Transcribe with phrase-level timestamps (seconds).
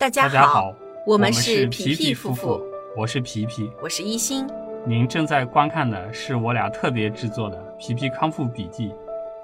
[0.00, 0.74] 大家大家好，
[1.04, 2.58] 我们是是皮皮皮夫妇，
[2.96, 3.70] 我是皮皮。
[3.82, 4.46] 我是一心。
[4.86, 8.88] 您正在观看的是我俩特别制作的《皮皮康复笔记》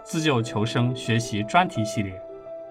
[0.03, 2.19] 自救求生学习专题系列。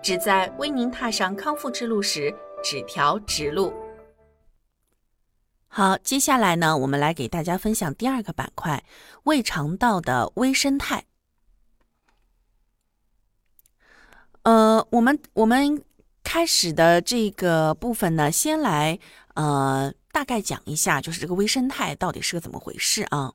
[0.02, 3.72] 旨在为您踏上康复之路时指条直路。
[5.68, 8.84] 好，接下来呢，我们来给大家分享第二个板块——
[9.26, 11.04] 胃肠道的微生态。
[14.42, 15.84] 呃，我们我们
[16.26, 19.00] 开始的这个部分呢，先来
[19.36, 23.32] 呃大概讲一下，就是这个微生态到底是个怎么回事啊？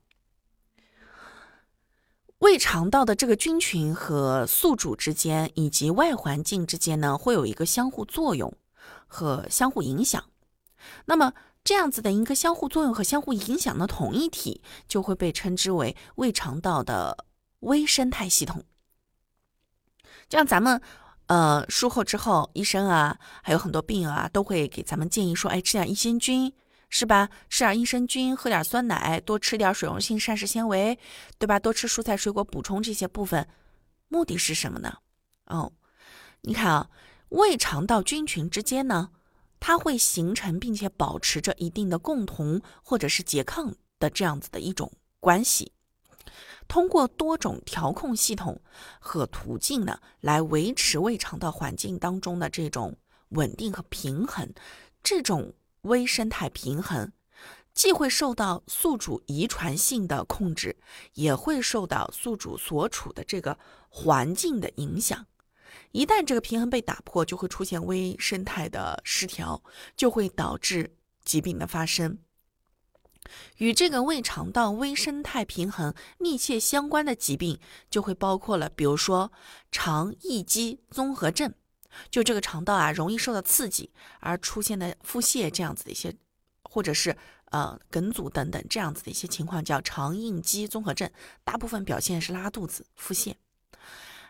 [2.39, 8.53] 胃肠道的这个菌群和宿主之间以及外环境之间呢，会有一个相互作用
[9.07, 10.23] 和相互影响。
[11.05, 17.25] 那么这样子的一个相互作用和相互影响的统一体，就会被称之为胃肠道的
[17.59, 18.63] 微生态系统。
[20.27, 20.81] 这样咱们
[21.31, 26.51] 呃术后之后，医生啊，还有很多病友啊，都会给咱们建议说，哎，吃点益生菌。
[26.93, 27.29] 是吧？
[27.47, 30.99] 吃点益生菌，喝点酸奶，多吃点水溶性膳食纤维，
[31.39, 31.57] 对吧？
[31.57, 33.47] 多吃蔬菜水果，补充这些部分，
[34.09, 34.97] 目的是什么呢？
[35.45, 35.71] 哦，
[36.41, 36.89] 你看啊，
[37.29, 39.11] 胃肠道菌群之间呢，
[39.57, 45.71] 它会形成并且保持着一定的共同或者是拮抗的这样子的一种关系，
[46.71, 48.61] 通过多种调控系统
[49.01, 52.95] 和途径呢，来维持胃肠道环境当中的这种
[53.31, 54.49] 稳定和平衡，
[55.03, 55.53] 这种。
[55.81, 57.11] 微生态平衡
[57.73, 60.77] 既会受到宿主遗传性的控制，
[61.15, 63.57] 也会受到宿主所处的这个
[63.89, 65.25] 环境的影响。
[65.91, 69.63] 一旦这个平衡被打破，就会出现微生态的失调，
[69.97, 72.19] 就会导致疾病的发生。
[73.57, 79.31] 与这个胃肠道微生态平衡密切相关的疾病，就会包括了，比如说
[79.71, 81.53] 肠易激综合症。
[82.09, 83.91] 就这个肠道啊，容易受到刺激
[84.21, 86.15] 而出现的腹泻这样子的一些，
[86.63, 87.17] 或者是
[87.51, 91.11] 呃梗阻等等这样子的一些情况，叫肠应激综合症。
[91.43, 93.35] 大部分表现是拉肚子、腹泻，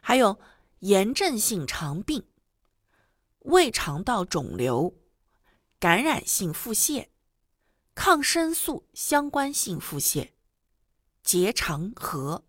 [0.01, 0.39] 还有
[0.79, 2.23] 炎症性肠病、
[3.41, 4.95] 胃肠道肿瘤、
[5.79, 7.05] 感染性腹泻、
[7.93, 10.29] 抗生素相关性腹泻、
[11.23, 12.43] 结肠核，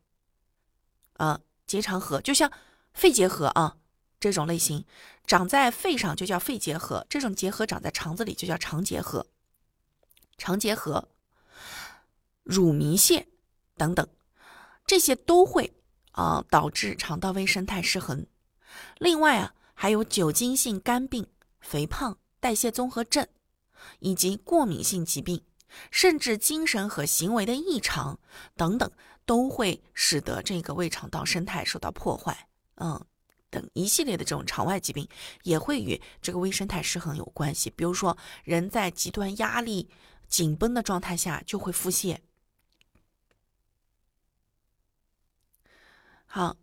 [1.15, 2.51] 啊，结肠核就像
[2.93, 3.79] 肺结核啊。
[4.21, 4.85] 这种类型
[5.27, 9.27] 长在肺上就叫肺结核，这种结核长在肠子里就叫肠结核。
[10.39, 11.09] 肠结核、
[12.45, 13.27] 乳糜泻
[13.77, 14.09] 等等，
[14.87, 15.73] 这些都会
[16.13, 18.25] 啊导致肠道微生态失衡。
[18.99, 21.27] 另外啊，还有酒精性肝病、
[21.61, 23.27] 肥胖、代谢综合症，
[24.01, 25.43] 以及过敏性疾病，
[25.91, 28.19] 甚至精神和行为的异常
[28.57, 28.91] 等等，
[29.25, 32.49] 都会使得这个胃肠道生态受到破坏。
[32.77, 33.05] 嗯。
[33.51, 35.07] 等一系列的这种肠外疾病
[35.43, 37.69] 也会与这个微生态失衡有关系。
[37.77, 39.91] 比如说，人在极端压力、
[40.27, 42.17] 紧绷的状态下就会腹泻。
[46.25, 46.57] 好，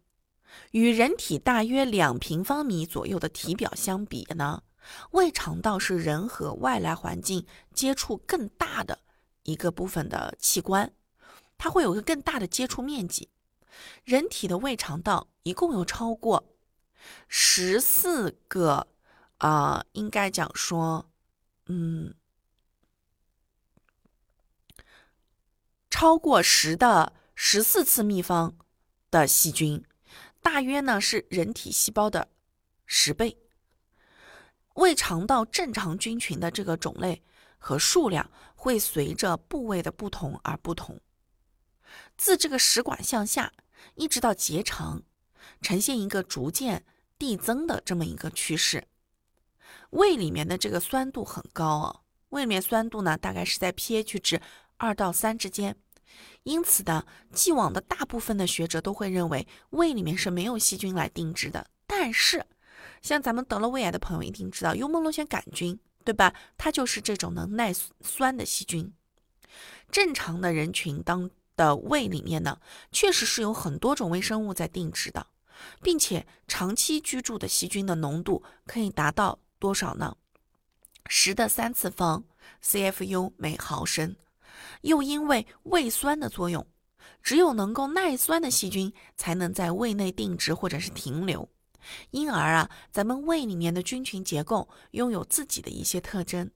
[0.71, 4.63] 与人体大约两平方米左右的体表相比呢，
[5.11, 8.99] 胃肠道是人和外来环境接触更大的
[9.43, 10.93] 一个部分的器官，
[11.57, 13.29] 它会有一个更大的接触面积。
[14.03, 16.43] 人体的胃肠道一共有超过。
[17.27, 18.87] 十四个
[19.37, 21.09] 啊，应该讲说，
[21.67, 22.13] 嗯，
[25.89, 28.57] 超过十的十四次秘方
[29.09, 29.83] 的细菌，
[30.41, 32.29] 大约呢是人体细胞的
[32.85, 33.37] 十倍。
[34.79, 37.21] 胃肠道正常菌群的这个种类
[37.57, 40.99] 和数量会随着部位的不同而不同。
[42.17, 43.51] 自这个食管向下，
[43.95, 45.03] 一直到结肠，
[45.61, 46.83] 呈现一个逐渐。
[47.19, 48.87] 递增的这么一个趋势，
[49.89, 54.41] 胃里面的这个酸度很高啊，胃里面酸度呢大概是在 pH 值
[54.77, 55.75] 二到三之间，
[56.43, 61.69] 因此呢，既往的大部分的学者都会认为胃里面是没有细菌来定植的。
[61.85, 62.45] 但是，
[63.01, 66.33] 像咱们得了胃癌的朋友一定知道幽门螺旋杆菌，对吧？
[66.57, 68.93] 它就是这种能耐酸的细菌。
[69.91, 72.59] 正常的人群当的胃里面呢，
[72.91, 75.27] 确实是有很多种微生物在定植的。
[75.81, 80.15] 并且长期居住的细菌的浓度可以达到多少呢？
[81.07, 82.23] 十的三次方
[82.63, 84.15] CFU 每毫升。
[84.83, 86.65] 又因为胃酸的作用，
[87.21, 91.49] 只有能够耐酸的细菌才能在胃内定植或者是停留。
[92.11, 96.49] 因而啊，咱们胃里面的菌群结构拥有自己的一些特征。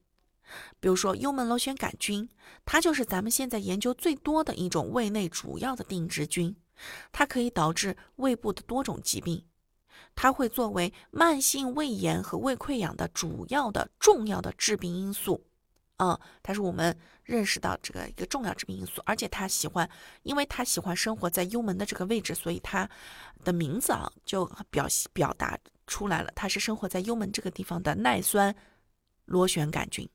[0.79, 2.29] 比如说幽门螺旋杆菌，
[2.65, 6.55] 它就是咱们现在研究最多的一种胃内主要的定植菌。
[7.11, 9.45] 它可以导致胃部的多种疾病，
[10.15, 15.45] 它会作为慢性胃炎和胃溃疡的主要的重要的致病因素。
[16.03, 19.89] 嗯，它是我们认识到这个一个重要致命因素，而且它喜欢，
[20.23, 22.89] 因为它喜欢生活在幽门的这个位置，所以它
[23.45, 25.57] 的名字啊就表表达
[25.87, 28.53] 出来了，它是生活在幽门这个地方的耐酸
[29.25, 30.09] 螺旋杆菌。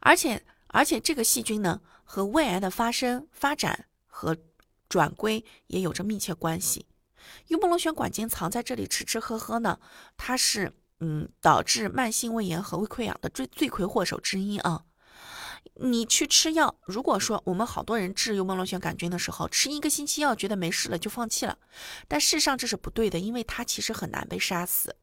[0.00, 4.36] 而且，而且这个细菌呢，和胃癌的发生、发展和
[4.88, 6.86] 转归也有着密切关系。
[7.48, 9.80] 幽门螺旋杆菌藏在这里吃吃喝喝呢，
[10.16, 14.84] 它是嗯导致慢性胃炎和胃溃疡的罪罪魁祸首之一啊。
[15.80, 21.56] 你去吃药，如果说我们好多人治幽门螺旋杆菌的时候，吃一个星期药觉得没事了就放弃了，
[22.08, 24.96] 但事实上这是不对的，因为它其实很难被杀死。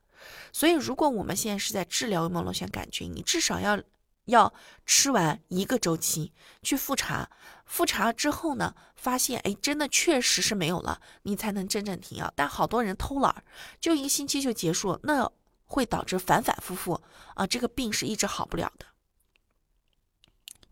[0.51, 3.81] 所以，如果我们现在是在治疗幽门螺旋杆菌，你至少要。
[4.25, 4.51] 要
[4.87, 6.33] 吃完一个周期
[6.63, 7.29] 去复查，
[7.63, 12.33] 复查之后呢，发现哎，真的确实是没有了，你才能真正停药。
[12.35, 13.43] 但好多人偷懒，
[13.79, 15.31] 就一个星期就结束，那
[15.65, 17.01] 会导致反反复复
[17.33, 18.85] 啊，这个病是一直好不了的。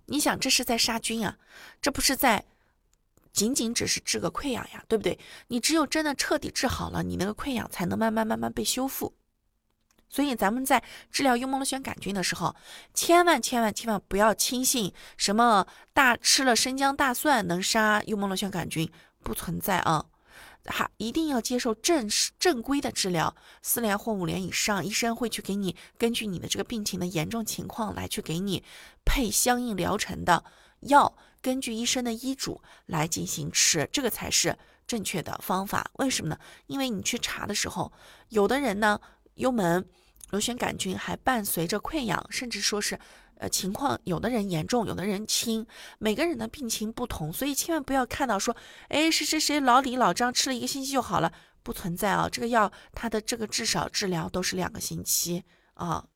[0.06, 1.38] 你想，这是在杀菌啊，
[1.82, 2.46] 这不是在
[3.32, 5.18] 仅仅只是治个溃疡呀，对不对？
[5.48, 9.16] 你只有真的彻底治好了，你那个溃疡才能慢慢慢慢被修复。
[10.10, 12.56] 所以咱们在治疗幽门螺旋杆菌的时候，
[12.94, 18.92] 千万千万千万不要轻信什么大吃了生姜大蒜能杀幽门螺旋杆菌，
[19.24, 20.06] 不存在啊！
[20.66, 28.64] 哈，一定要接受正正规的治疗，四联或五联以上，医生会去给你根据你的这个病情的严重情况来去给你
[29.04, 30.44] 配相应疗程的
[30.82, 34.58] 药，根据医生的医嘱来进行吃，这个才是
[34.88, 35.92] 正确的方法。
[35.96, 36.40] 为什么呢？
[36.68, 37.92] 因为你去查的时候，
[38.30, 39.00] 有的人呢
[39.36, 39.86] 幽门。
[40.30, 43.00] 螺旋杆菌还伴随着溃疡，甚至说是，
[43.50, 45.66] 情况有的人严重，有的人轻，
[46.00, 48.56] 每个人的病情不同，所以千万不要看到说，
[48.90, 51.32] 哎，谁谁谁老李老张吃了一个星期就好了，
[51.62, 55.44] 不存在啊，这个药它的这个至少治疗都是两个星期
[55.76, 56.08] 啊。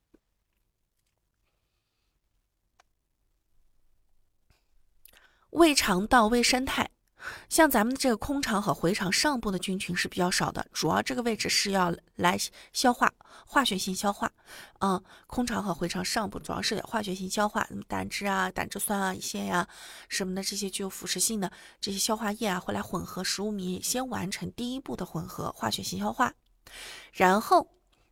[5.50, 6.90] 胃肠道微生态。
[7.48, 12.38] 像咱们这个空肠和回肠上部的菌群是比较少的，主要这个位置是要来
[12.72, 13.12] 消化，
[13.46, 14.30] 化学性消化。
[14.80, 19.66] 嗯，空肠和回肠上部主要是化学性消化，胆汁啊、胆汁酸啊、一些呀
[20.08, 26.32] 什么的这些具有腐蚀性的这些消化液啊，会来混合食物糜，先完成第一步的混合化学性消化，
[27.12, 27.68] 然后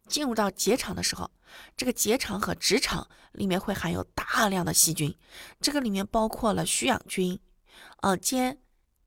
[0.08, 1.30] 进入到结肠的时候，
[1.76, 5.16] 这个结肠和直肠里面会含有大量的细菌，
[5.60, 7.38] 这个里面包括了需氧菌，
[8.02, 8.58] 呃，间。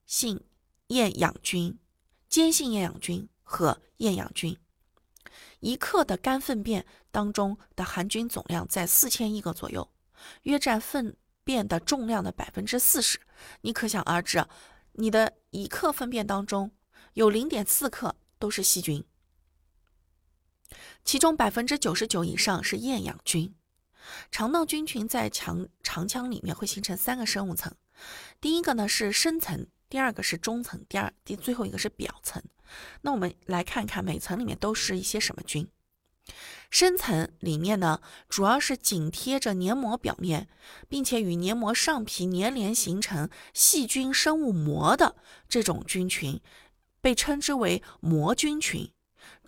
[0.10, 0.42] 性
[0.88, 1.78] 厌氧菌、
[2.28, 4.58] 间性厌氧菌和厌氧菌，
[5.60, 9.88] 一克的干粪便当中的含菌总量在四千亿个左右，
[10.42, 13.20] 约占粪便的重量的百分之四十。
[13.62, 14.44] 你可想而知，
[14.94, 16.72] 你的一克粪便当中
[17.14, 19.06] 有零点四克都是细菌，
[21.06, 23.54] 其中百分之九十九以上是厌氧菌。
[24.32, 27.72] 肠道菌群在肠肠腔里面会形成三个生物层，
[28.42, 29.68] 第一个呢是深层。
[29.90, 32.42] 第二个是中层，第二第最后一个是表层。
[33.02, 35.68] 那我们来看看每层里面都是一些什么菌。
[36.70, 40.48] 深层里面呢，主要是紧贴着黏膜表面，
[40.88, 45.16] 并且与黏膜上皮粘连形成细菌生物膜的
[45.48, 46.40] 这种菌群，
[47.02, 48.92] 被称之为膜菌群。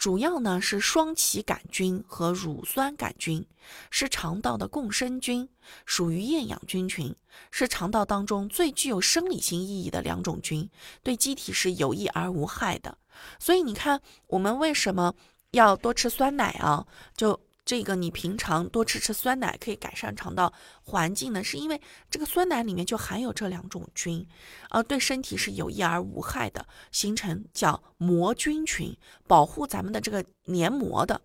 [0.01, 3.45] 主要呢是双歧杆菌和乳酸杆菌，
[3.92, 5.48] 是肠道的共生菌，
[5.86, 7.15] 属于厌氧菌群，
[7.51, 10.67] 是肠道当中最具有生理性意义的两种菌，
[11.03, 12.98] 对机体是有益而无害的。
[13.38, 15.13] 所以你看，我们为什么
[15.51, 16.84] 要多吃酸奶啊？
[17.15, 20.51] 就这个，你平常多吃吃酸奶可以改善肠道
[20.84, 24.27] 环境呢，是因为这个酸奶里面就含有这两种菌，
[24.72, 31.22] 呃，对身体是有益而无害的，形成叫膜菌群，保护咱们的这个黏膜的。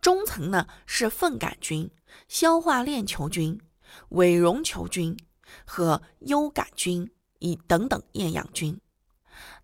[0.00, 1.90] 中层呢是粪杆菌、
[2.28, 3.60] 消化链球菌、
[4.10, 5.16] 伪绒球菌
[5.64, 7.10] 和优杆菌
[7.40, 8.78] 以等等厌氧菌。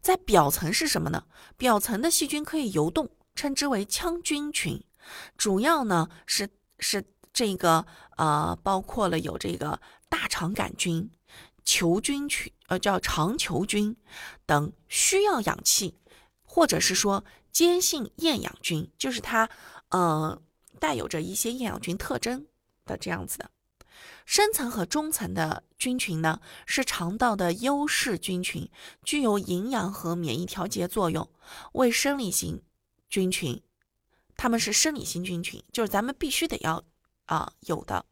[0.00, 1.24] 在表层是什么呢？
[1.56, 4.82] 表层的细菌可以游动，称之为腔菌群。
[5.36, 11.10] 主要呢是是这个呃，包括了有这个大肠杆菌、
[11.64, 13.96] 球菌群，呃叫肠球菌
[14.46, 15.96] 等需要氧气，
[16.44, 19.48] 或者是说间性厌氧菌，就是它
[19.88, 20.40] 呃
[20.78, 22.46] 带有着一些厌氧菌特征
[22.86, 23.50] 的这样子的。
[24.26, 28.70] 深层和中层的菌群呢，是肠道的优势菌群，
[29.02, 31.28] 具有营养和免疫调节作用，
[31.72, 32.62] 为生理型
[33.08, 33.62] 菌群。
[34.36, 36.82] 他们是生理性菌群，就是咱们必须得要
[37.26, 38.04] 啊有的。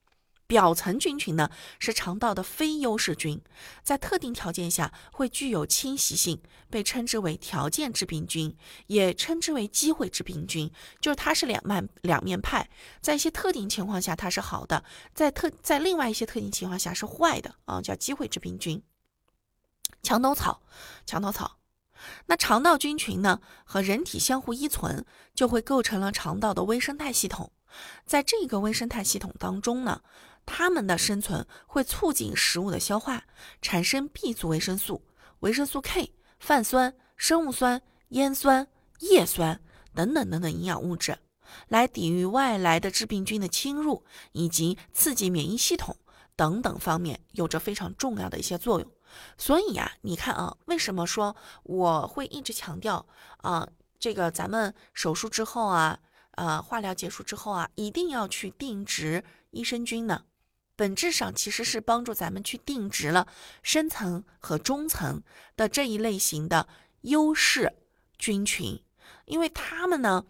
[0.44, 1.48] 表层菌群呢
[1.78, 3.40] 是肠道的非优势菌，
[3.82, 8.54] 在特定条件下会具有侵袭性，被称之为条件致病菌，
[8.86, 10.70] 也称之为机会致病菌。
[11.00, 12.68] 就是它是两面两面派，
[13.00, 18.82] 在一些特定情况下它是好的，在特在另外一些特定情况下是坏的啊，叫机会致病菌。
[20.02, 20.60] 墙头草，
[21.06, 21.61] 墙头草。
[22.26, 25.04] 那肠道菌群呢和人体相互依存，
[25.34, 27.52] 就会构成了肠道的微生态系统。
[28.04, 30.02] 在这个微生态系统当中呢。
[30.44, 33.26] 它们的生存会促进食物的消化，
[33.60, 35.00] 产生 B 族维生素、
[35.38, 38.66] 维生素 K、泛酸、生物酸、烟酸、
[38.98, 39.60] 叶酸
[39.94, 41.16] 等等等等营养物质，
[41.68, 45.96] 来抵御外来的致病菌的侵入，以及刺激免疫系统
[46.34, 48.90] 等等方面有着非常重要的一些作用。
[49.36, 53.06] 所以呀，你看啊，为什么说我会一直强调
[53.38, 55.98] 啊，这个咱们手术之后啊，
[56.32, 60.24] 呃，化疗结束之后啊，一定要去定植益生菌呢？
[60.74, 63.28] 本质上其实是帮助咱们去定植了
[63.62, 65.22] 深层和中层
[65.54, 66.66] 的这一类型的
[67.02, 67.72] 优势
[68.18, 68.82] 菌群，
[69.26, 70.24] 因为它们呢，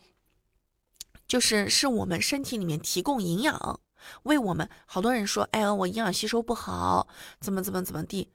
[1.29, 3.81] 就是是我们身体里面提供营养，
[4.25, 7.07] 为我们好多人说，哎呀，我营养吸收不好，
[7.41, 8.33] 怎么怎么怎么地，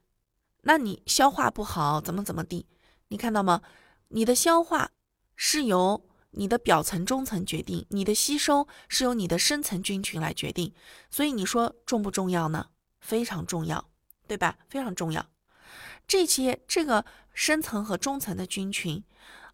[0.62, 2.66] 那你消化不好，怎么怎么地，
[3.08, 3.62] 你看到吗？
[4.10, 4.92] 你的消化
[5.36, 6.04] 是由。
[6.32, 10.72] 你的表层、中层决定，你的吸收是由你的深层菌群来决定，
[11.10, 12.68] 所以你说重不重要呢？
[13.00, 13.90] 非常重要，
[14.28, 14.60] 对吧？
[14.70, 15.26] 非常重要。
[16.06, 19.04] 这些这个深层和中层的菌群，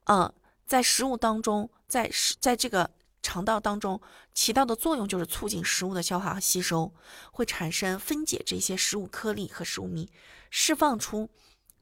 [0.06, 0.34] 嗯，
[0.66, 2.90] 在食物当中，在在这个
[3.22, 4.02] 肠道当中
[4.34, 6.94] 起到的作用就是促进食物的消化和吸收，
[7.32, 10.10] 会产生分解这些食物颗粒和食物糜，
[10.56, 11.32] 释放出。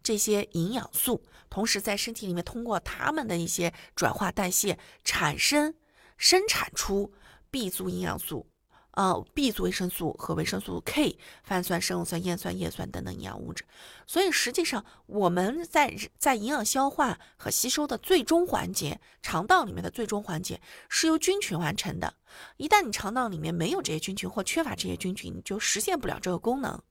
[0.01, 5.75] 这些营养素，同时在身体里面通过它们的一些转化代谢，产生
[6.17, 7.13] 生产出
[7.51, 8.47] B 族营养素，
[8.93, 13.63] 呃，B 族维生素和维生素 K、泛酸、生物酸、烟酸、叶酸等等营养物质。
[14.07, 20.59] 所以实际上我们在在营养消化和吸收的最终环节，肠道里面的最终环节
[20.89, 22.15] 是由菌群完成的。
[22.57, 26.81] 一旦你肠道里面没有这些菌群或缺乏这些菌群，你就实现不了这个功能，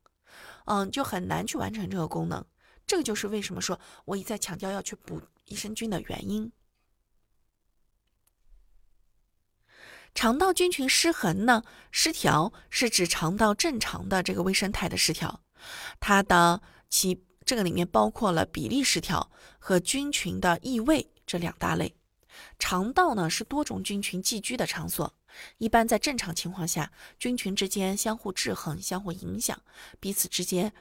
[0.64, 2.45] 嗯，就很难去完成这个功能。
[2.87, 6.50] 这个就是为什么说我一再强调要去补益生菌的原因。
[10.12, 11.62] 肠道菌群失衡呢？
[11.93, 15.40] 失调是指肠道正常的这个微生态的失调，
[16.00, 21.95] 它的其这个里面包括了比例失调和菌群的异位这两大类。
[22.59, 25.14] 肠道呢是多种菌群寄居的场所，
[25.58, 29.62] 一般在正常情况下，菌群之间相互制衡、相互影响，
[29.99, 30.72] 彼此之间。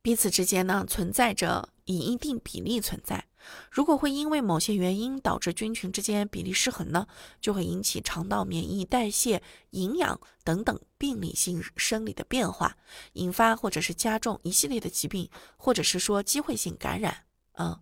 [0.00, 3.26] 彼此之间呢存在着以一定比例存在。
[3.70, 7.06] 如果会因为某些原因导致菌群之间比例失衡呢，
[7.42, 12.78] 就会引起肠道免疫、代谢、营养等等病理性生理的变化，
[13.14, 17.78] 引发或者是加重一系列的疾病，或者是说机会性感染，嗯，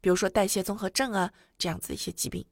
[0.00, 2.44] 比如说代谢综合症啊这样子一些疾病。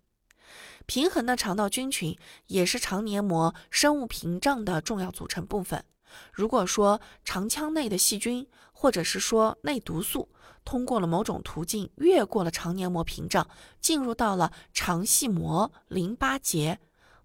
[0.86, 5.84] 平衡的肠道菌群也是肠黏膜生物屏障的重要组成部分。
[6.32, 10.30] 如果说肠腔内的细菌，或者是说内毒素，
[10.64, 13.46] 通过了某种途径越过了肠黏膜屏障，
[13.80, 16.78] 进入到了肠系膜、淋巴结、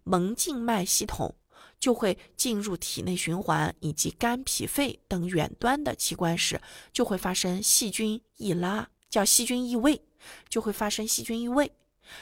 [0.04, 1.34] 门静脉系统，
[1.80, 6.60] 就会进入体内循环以及肝、脾、肺等远端的器官时，
[6.92, 10.02] 就会发生细菌异拉，叫细菌异位，
[10.50, 11.72] 就会发生细菌异位。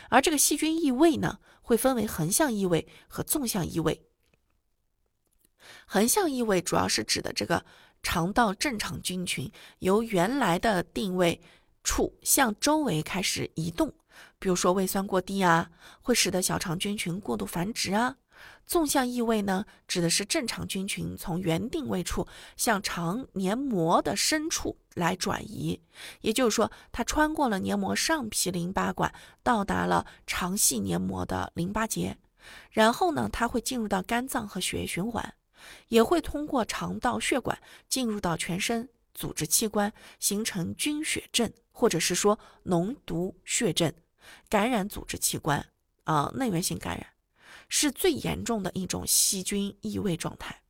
[0.10, 4.02] 而这个细菌异位呢，会分为横向异位和纵向异位。
[5.86, 7.64] 横向异位主要是指的这个
[8.04, 11.40] 肠道正常菌群由原来的定位
[11.82, 13.94] 处向周围开始移动，
[14.38, 15.72] 比如说胃酸过低啊，
[16.02, 18.18] 会使得小肠菌群过度繁殖啊。
[18.66, 25.82] 纵向异位呢，指的是正常菌群从原定位处向肠黏膜的深处来转移，
[26.22, 29.14] 也就是说，它穿过了黏膜上皮淋巴管，
[29.44, 32.18] 到达了肠系黏膜的淋巴结，
[32.72, 35.34] 然后呢，它会进入到肝脏和血液循环。
[35.90, 43.94] 也会通过肠道血管进入到全身组织器官，形成菌血症，或者是说脓毒血症，
[44.50, 45.64] 感染组织器官。
[46.06, 47.06] 啊，内源性感染。
[47.72, 50.62] 是最严重的一种细菌异位状态。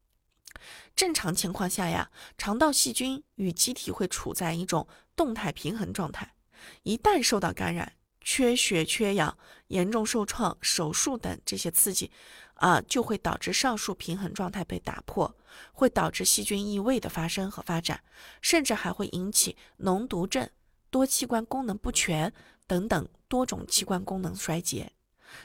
[0.96, 6.36] 正常情况下呀，肠道细菌与机体会处在一种动态平衡状态，
[6.84, 7.92] 一旦受到感染。
[8.24, 9.36] 缺血、缺氧、
[9.70, 12.12] 严重受创、手术等这些刺激，
[12.54, 15.36] 啊，就会导致上述平衡状态被打破，
[15.74, 18.04] 会导致细菌异位的发生和发展，
[18.40, 20.48] 甚至还会引起脓毒症、
[20.92, 22.32] 多器官功能不全
[22.68, 24.94] 等等多种器官功能衰竭，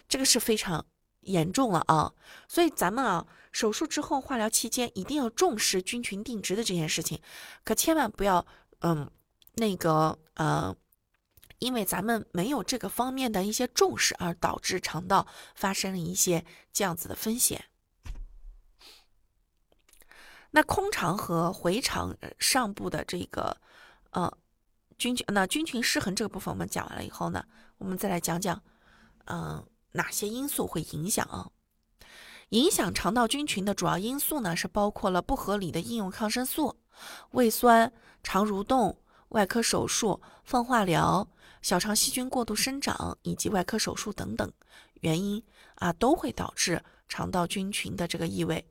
[0.07, 0.85] 这个是非常
[1.27, 2.13] 严重了啊。
[2.49, 7.21] 所以咱们啊，手术之后化疗期间一定要重视菌群定植的这件事情，
[7.65, 8.47] 可千万不要
[8.81, 9.11] 嗯
[9.55, 10.75] 那个呃。
[11.59, 17.65] 因为咱们没有这个方面的一些重视，而导致肠道发生了一些这样子的风险。
[20.51, 23.57] 那空肠和回肠上部的这个
[24.11, 24.31] 呃
[24.99, 27.43] 菌群，那菌群失衡这个部分我们讲完了以后呢，
[27.79, 28.63] 我们再来讲讲，
[29.25, 29.67] 嗯，
[29.97, 31.53] 哪些因素会影响？
[32.51, 36.77] 影响肠道菌群的主要因素呢，是包括了不合理的应用抗生素、
[37.33, 38.97] 胃酸、肠蠕动、
[39.31, 41.29] 外科手术、放化疗。
[41.63, 44.53] 小肠细菌过度生长以及外科手术等等
[45.01, 45.43] 原因
[45.75, 48.65] 啊，都会导致肠道菌群的这个异味。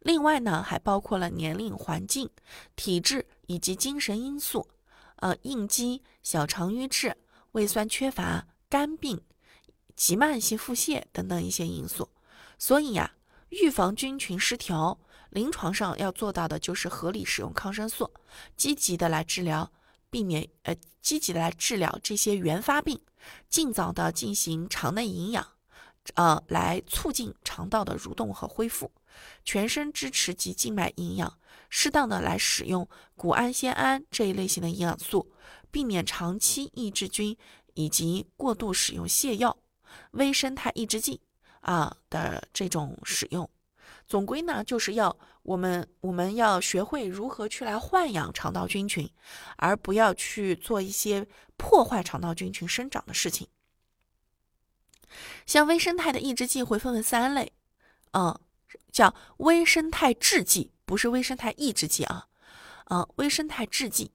[0.00, 2.28] 另外呢，还包括了年龄、环境、
[2.74, 4.66] 体质以及精神因素，
[5.16, 7.16] 呃，应激、小肠瘀滞、
[7.52, 9.20] 胃酸缺乏、肝病、
[9.98, 12.08] 急慢性腹泻等等一些因素。
[12.56, 13.10] 所以呀，
[13.48, 14.96] 预防菌群失调，
[15.30, 18.08] 临床上要做到的就是合理使用抗生素，
[18.56, 19.70] 积极的来治疗。
[20.10, 22.98] 避免呃，积极的来治疗这些原发病，
[23.50, 25.46] 尽早的进行肠内营养，
[26.14, 28.90] 呃，来促进肠道的蠕动和恢复，
[29.44, 31.38] 全身支持及静脉营养，
[31.68, 35.30] 适当的来使用谷氨酰胺这一类型的营养素，
[35.70, 37.36] 避免长期抑制菌
[37.74, 39.58] 以及过度使用泻药、
[40.12, 41.20] 微生态抑制剂
[41.60, 43.48] 啊的这种使用。
[44.06, 49.10] 总归呢，就是要我们我们要学会如何去来豢养肠道菌群，
[49.56, 51.26] 而不要去做一些
[51.56, 53.48] 破坏肠道菌群生长的事情。
[55.46, 57.52] 像微生态的抑制剂会分为三类，
[58.12, 58.38] 嗯，
[58.92, 62.28] 叫微生态制剂，不是微生态抑制剂啊，
[62.90, 64.12] 嗯，微生态制剂，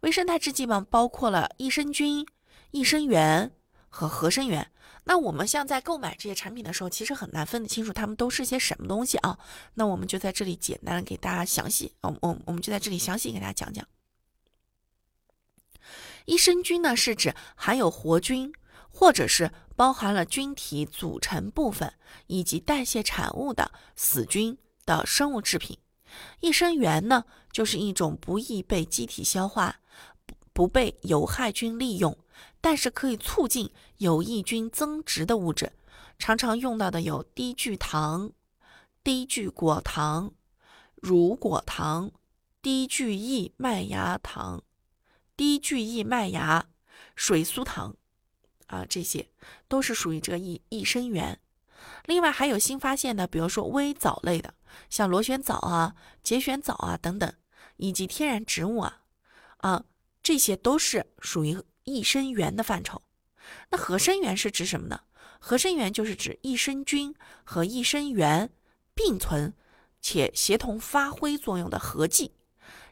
[0.00, 2.26] 微生态制剂嘛，包括了益生菌、
[2.70, 3.52] 益生元
[3.96, 4.70] 和合生元。
[5.04, 9.38] 那我们像在购买这些产品的时候，其实很难分得清楚它们都是些什么东西啊。
[9.74, 13.86] 那我们就在这里简单给大家详细，我我我们就在这里详细给大家讲讲。
[16.26, 18.52] 益生菌呢，是指含有活菌
[18.90, 21.94] 或者是包含了菌体组成部分
[22.26, 25.78] 以及代谢产物的死菌的生物制品。
[26.40, 29.80] 益生元呢，就是一种不易被机体消化、
[30.56, 32.16] 不被有害菌利用。
[32.62, 35.72] 但是可以促进有益菌增殖的物质，
[36.18, 38.32] 常常用到的有低聚糖、
[39.04, 40.32] 低聚果糖、
[40.94, 42.10] 乳果糖、
[42.62, 44.62] 低聚异麦芽糖、
[45.36, 46.66] 低聚异麦芽、
[47.14, 47.94] 水苏糖，
[48.66, 49.28] 啊，这些
[49.68, 51.38] 都是属于这个益益生元。
[52.06, 54.54] 另外还有新发现的，比如说微藻类的，
[54.90, 57.32] 像螺旋藻啊、节旋藻啊等等，
[57.76, 59.02] 以及天然植物啊，
[59.58, 59.84] 啊，
[60.26, 61.56] 这些都是属于。
[61.88, 63.00] 益生元的范畴，
[63.70, 65.02] 那合生元是指什么呢？
[65.38, 68.50] 合生元就是指益生菌和益生元
[68.92, 69.54] 并存
[70.00, 72.32] 且协同发挥作用的合剂，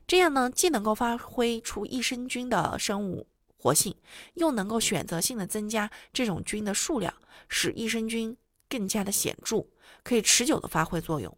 [0.07, 3.97] 这样呢，既能够发挥出益生菌的生物活性，
[4.35, 7.13] 又能够选择性的增加这种菌的数量，
[7.49, 8.37] 使益生菌
[8.69, 9.67] 更加的显著，
[10.05, 11.37] 可以持久的发挥作用。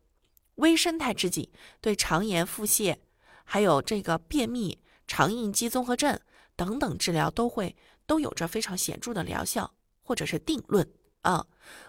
[0.56, 1.48] 微生态制剂
[1.80, 2.98] 对肠炎、腹泻，
[3.44, 6.18] 还有这个便秘、肠应激综合症。
[6.56, 10.90] 等等治疗都会都有着非常显著的疗效或者是定论
[11.20, 11.46] 啊。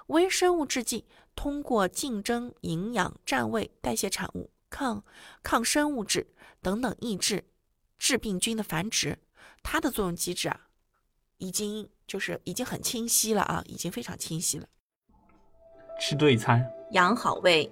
[0.07, 1.05] 微生物制剂
[1.37, 5.05] 通过竞争营养、占位、代谢产物、抗
[5.41, 6.27] 抗生物质
[6.61, 7.45] 等等抑制
[7.97, 9.17] 致病菌的繁殖，
[9.63, 10.67] 它的作用机制啊，
[11.37, 14.67] 已经就是已经很清晰了啊，已经非常清晰了。
[15.97, 17.71] 吃对餐，养好胃，